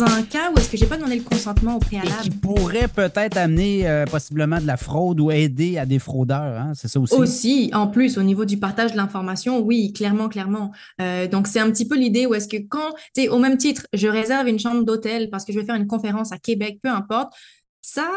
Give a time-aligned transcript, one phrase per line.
[0.00, 2.14] dans un cas où est-ce que j'ai pas demandé le consentement au préalable?
[2.20, 6.58] Et qui pourrait peut-être amener euh, possiblement de la fraude ou aider à des fraudeurs,
[6.58, 6.72] hein?
[6.74, 7.14] c'est ça aussi?
[7.14, 10.72] Aussi, en plus, au niveau du partage de l'information, oui, clairement, clairement.
[11.02, 13.58] Euh, donc, c'est un petit peu l'idée où est-ce que quand, tu sais, au même
[13.58, 16.78] titre, je réserve une chambre d'hôtel parce que je vais faire une conférence à Québec,
[16.82, 17.32] peu importe,
[17.82, 18.08] ça,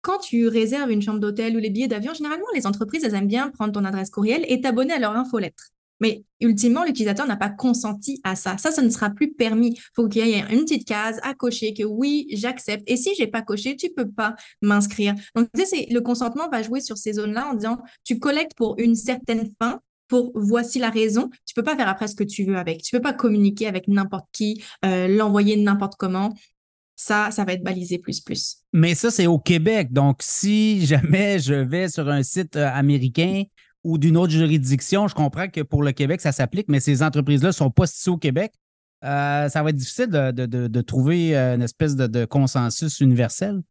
[0.00, 3.26] quand tu réserves une chambre d'hôtel ou les billets d'avion, généralement, les entreprises, elles aiment
[3.26, 5.72] bien prendre ton adresse courriel et t'abonner à leur infolettre.
[6.00, 8.58] Mais ultimement, l'utilisateur n'a pas consenti à ça.
[8.58, 9.74] Ça, ça ne sera plus permis.
[9.74, 12.84] Il faut qu'il y ait une petite case à cocher que oui, j'accepte.
[12.86, 15.14] Et si j'ai pas coché, tu peux pas m'inscrire.
[15.34, 18.74] Donc, tu sais, le consentement va jouer sur ces zones-là en disant, tu collectes pour
[18.78, 21.30] une certaine fin, pour voici la raison.
[21.46, 22.82] Tu peux pas faire après ce que tu veux avec.
[22.82, 26.32] Tu peux pas communiquer avec n'importe qui, euh, l'envoyer n'importe comment.
[26.98, 28.58] Ça, ça va être balisé plus plus.
[28.72, 29.92] Mais ça, c'est au Québec.
[29.92, 33.42] Donc, si jamais je vais sur un site euh, américain,
[33.86, 35.06] ou d'une autre juridiction.
[35.06, 38.10] Je comprends que pour le Québec, ça s'applique, mais ces entreprises-là ne sont pas situées
[38.10, 38.52] au Québec.
[39.04, 43.62] Euh, ça va être difficile de, trouver euh, une espèce de consensus universel.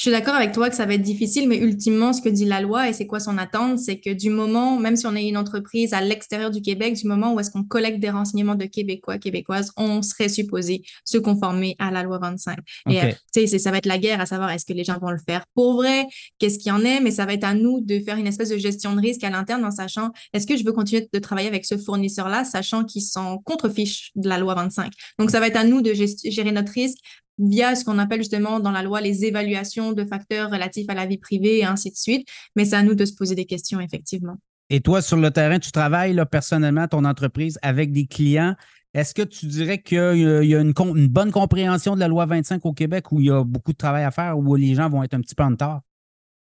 [0.00, 2.46] Je suis d'accord avec toi que ça va être difficile, mais ultimement, ce que dit
[2.46, 5.28] la loi et c'est quoi son attente, c'est que du moment, même si on est
[5.28, 8.64] une entreprise à l'extérieur du Québec, du moment où est-ce qu'on collecte des renseignements de
[8.64, 12.56] Québécois, Québécoises, on serait supposé se conformer à la loi 25.
[12.88, 15.10] Et euh, tu ça va être la guerre à savoir est-ce que les gens vont
[15.10, 16.06] le faire pour vrai,
[16.38, 18.48] qu'est-ce qu'il y en est, mais ça va être à nous de faire une espèce
[18.48, 21.48] de gestion de risque à l'interne en sachant est-ce que je veux continuer de travailler
[21.48, 24.94] avec ce fournisseur-là, sachant qu'ils sont contre-fiches de la loi 25.
[25.18, 26.96] Donc, ça va être à nous de gérer notre risque
[27.40, 31.06] via ce qu'on appelle justement dans la loi les évaluations de facteurs relatifs à la
[31.06, 32.28] vie privée et ainsi de suite.
[32.54, 34.36] Mais c'est à nous de se poser des questions, effectivement.
[34.68, 38.54] Et toi, sur le terrain, tu travailles là, personnellement, ton entreprise, avec des clients.
[38.94, 40.72] Est-ce que tu dirais qu'il y a, une,
[41.08, 44.04] bonne compréhension de la loi 25 au Québec où il y a beaucoup de travail
[44.04, 45.80] à faire, où les gens vont être un petit peu en retard?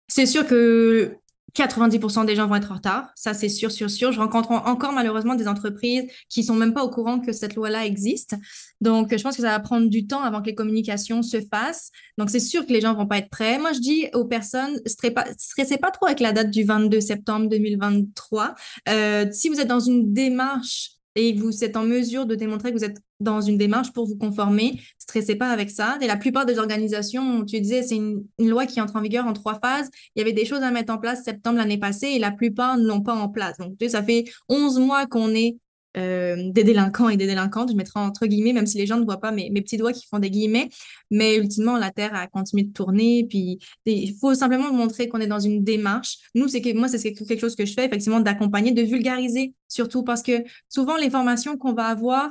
[0.09, 1.17] C'est sûr que
[1.57, 4.13] 90% des gens vont être en retard, ça c'est sûr, sûr, sûr.
[4.13, 7.87] Je rencontre encore malheureusement des entreprises qui sont même pas au courant que cette loi-là
[7.87, 8.35] existe.
[8.81, 11.91] Donc, je pense que ça va prendre du temps avant que les communications se fassent.
[12.19, 13.59] Donc, c'est sûr que les gens vont pas être prêts.
[13.59, 18.55] Moi, je dis aux personnes, stressez pas, trop avec la date du 22 septembre 2023.
[18.89, 22.79] Euh, si vous êtes dans une démarche et vous êtes en mesure de démontrer que
[22.79, 25.99] vous êtes dans une démarche pour vous conformer, stressez pas avec ça.
[26.03, 29.33] Et la plupart des organisations, tu disais, c'est une, loi qui entre en vigueur en
[29.33, 29.91] trois phases.
[30.15, 32.77] Il y avait des choses à mettre en place septembre l'année passée et la plupart
[32.77, 33.57] ne l'ont pas en place.
[33.59, 35.57] Donc, ça fait 11 mois qu'on est
[35.97, 39.05] euh, des délinquants et des délinquantes, je mettrai entre guillemets, même si les gens ne
[39.05, 40.69] voient pas mes, mes petits doigts qui font des guillemets,
[41.11, 45.27] mais ultimement, la Terre a continué de tourner, puis il faut simplement montrer qu'on est
[45.27, 46.19] dans une démarche.
[46.35, 50.03] Nous, c'est que moi, c'est quelque chose que je fais, effectivement, d'accompagner, de vulgariser, surtout
[50.03, 52.31] parce que souvent, les formations qu'on va avoir,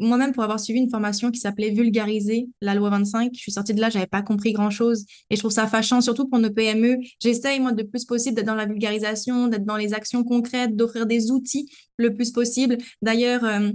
[0.00, 3.74] moi-même, pour avoir suivi une formation qui s'appelait Vulgariser la loi 25, je suis sortie
[3.74, 5.04] de là, j'avais pas compris grand-chose.
[5.30, 6.98] Et je trouve ça fâchant, surtout pour nos PME.
[7.20, 11.06] J'essaye, moi, de plus possible d'être dans la vulgarisation, d'être dans les actions concrètes, d'offrir
[11.06, 12.78] des outils le plus possible.
[13.02, 13.70] D'ailleurs, euh,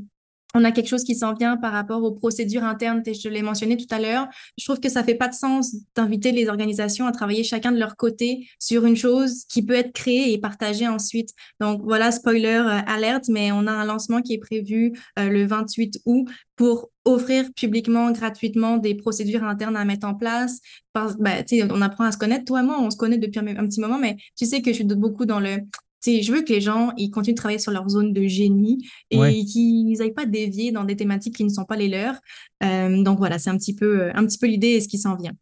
[0.54, 3.42] on a quelque chose qui s'en vient par rapport aux procédures internes, et je l'ai
[3.42, 4.28] mentionné tout à l'heure.
[4.58, 7.80] Je trouve que ça fait pas de sens d'inviter les organisations à travailler chacun de
[7.80, 11.30] leur côté sur une chose qui peut être créée et partagée ensuite.
[11.60, 15.46] Donc voilà, spoiler euh, alerte, mais on a un lancement qui est prévu euh, le
[15.46, 20.60] 28 août pour offrir publiquement, gratuitement des procédures internes à mettre en place.
[20.94, 22.46] Par, ben, on apprend à se connaître.
[22.46, 24.72] Toi et moi, on se connaît depuis un, un petit moment, mais tu sais que
[24.72, 25.58] je suis beaucoup dans le
[26.06, 29.46] je veux que les gens ils continuent de travailler sur leur zone de génie et
[29.46, 32.16] qu'ils n'aillent pas dévier dans des thématiques qui ne sont pas les leurs.
[32.64, 35.16] Euh, donc voilà, c'est un petit peu, un petit peu l'idée et ce qui s'en
[35.16, 35.34] vient.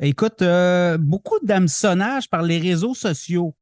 [0.00, 3.54] Écoute, euh, beaucoup d'hameçonnage par les réseaux sociaux.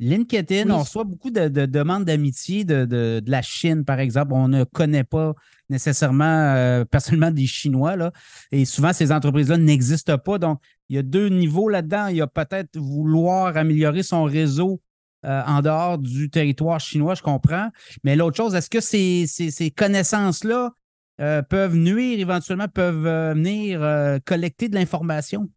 [0.00, 4.32] LinkedIn, on reçoit beaucoup de, demandes d'amitié de, la Chine, par exemple.
[4.32, 5.34] On ne connaît pas
[5.70, 7.94] nécessairement euh, personnellement des Chinois.
[7.94, 8.10] Là,
[8.50, 10.38] et souvent, ces entreprises-là n'existent pas.
[10.38, 10.58] Donc,
[10.88, 12.08] il y a deux niveaux là-dedans.
[12.08, 14.80] Il y a peut-être vouloir améliorer son réseau
[15.24, 17.70] euh, en dehors du territoire chinois, je comprends.
[18.02, 20.72] Mais l'autre chose, est-ce que ces, ces, connaissances-là
[21.20, 25.48] euh, peuvent nuire éventuellement, peuvent euh, venir collecter de l'information?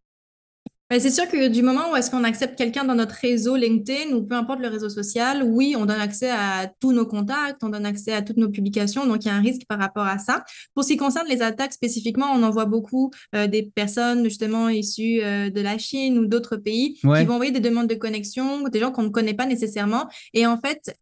[0.90, 4.16] Ben, c'est sûr que du moment où est-ce qu'on accepte quelqu'un dans notre réseau LinkedIn
[4.16, 7.68] ou peu importe le réseau social, oui, on donne accès à tous nos contacts, on
[7.68, 10.16] donne accès à toutes nos publications, donc il y a un risque par rapport à
[10.16, 10.44] ça.
[10.74, 14.70] Pour ce qui concerne les attaques spécifiquement, on en voit beaucoup euh, des personnes justement
[14.70, 18.62] issues euh, de la Chine ou d'autres pays qui vont envoyer des demandes de connexion,
[18.62, 20.08] des gens qu'on ne connaît pas nécessairement.
[20.32, 20.94] Et en fait,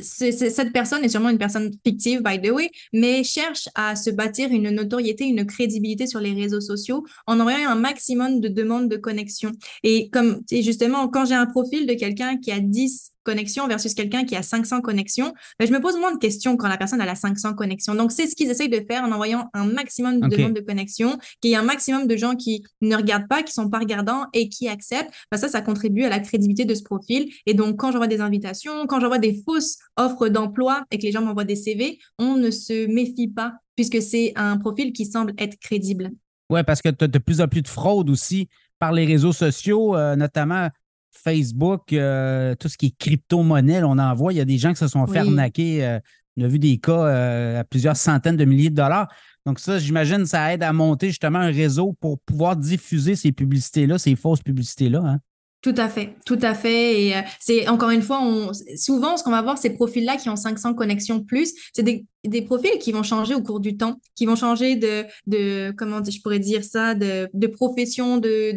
[0.00, 4.50] cette personne est sûrement une personne fictive, by the way, mais cherche à se bâtir
[4.50, 8.96] une notoriété, une crédibilité sur les réseaux sociaux en envoyant un maximum de demandes de
[8.96, 9.52] connexion.
[9.82, 13.94] Et comme, et justement, quand j'ai un profil de quelqu'un qui a 10 connexions versus
[13.94, 17.00] quelqu'un qui a 500 connexions, ben, je me pose moins de questions quand la personne
[17.00, 17.94] a la 500 connexions.
[17.94, 21.18] Donc, c'est ce qu'ils essayent de faire en envoyant un maximum de demandes de connexion,
[21.40, 24.26] qu'il y ait un maximum de gens qui ne regardent pas, qui sont pas regardants
[24.32, 25.12] et qui acceptent.
[25.30, 27.32] Ben, ça, ça contribue à la crédibilité de ce profil.
[27.46, 31.12] Et donc, quand j'envoie des invitations, quand j'envoie des fausses offres d'emploi et que les
[31.12, 35.32] gens m'envoient des CV, on ne se méfie pas puisque c'est un profil qui semble
[35.38, 36.10] être crédible.
[36.50, 39.32] Oui, parce que tu as de plus en plus de fraude aussi par les réseaux
[39.32, 40.68] sociaux, euh, notamment
[41.12, 44.32] Facebook, euh, tout ce qui est crypto-monnaie, on en voit.
[44.32, 45.84] Il y a des gens qui se sont fait arnaquer.
[45.84, 45.98] Euh,
[46.36, 49.08] on a vu des cas à plusieurs centaines de milliers de dollars.
[49.46, 53.98] Donc, ça, j'imagine, ça aide à monter justement un réseau pour pouvoir diffuser ces publicités-là,
[53.98, 55.02] ces fausses publicités-là.
[55.04, 55.18] Hein?
[55.62, 57.02] Tout à fait, tout à fait.
[57.02, 60.30] Et euh, c'est encore une fois, on, souvent, ce qu'on va voir, ces profils-là qui
[60.30, 64.00] ont 500 connexions plus, c'est des, des, profils qui vont changer au cours du temps,
[64.14, 68.56] qui vont changer de, de comment je pourrais dire ça, de, de profession, de,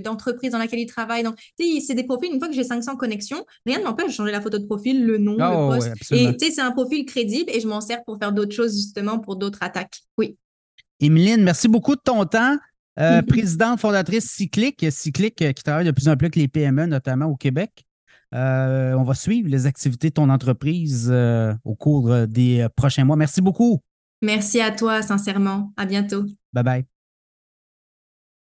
[0.00, 1.22] d'entreprise dans laquelle ils travaillent.
[1.22, 4.32] Donc, c'est des profils, une fois que j'ai 500 connexions, rien ne m'empêche de changer
[4.32, 5.92] la photo de profil, le nom, le oh, poste.
[6.12, 8.74] et tu sais, c'est un profil crédible et je m'en sers pour faire d'autres choses,
[8.74, 10.02] justement, pour d'autres attaques.
[10.18, 10.36] Oui.
[11.00, 12.58] Emeline, merci beaucoup de ton temps.
[13.00, 13.26] Euh, mm-hmm.
[13.26, 17.26] présidente fondatrice Cyclic, Cyclic euh, qui travaille de plus en plus avec les PME, notamment
[17.26, 17.84] au Québec.
[18.34, 21.12] Euh, on va suivre les activités de ton entreprise
[21.64, 23.16] au cours des prochains mois.
[23.16, 23.80] Merci beaucoup.
[24.22, 25.72] Merci à toi, sincèrement.
[25.76, 26.24] À bientôt.
[26.52, 26.93] Bye bye.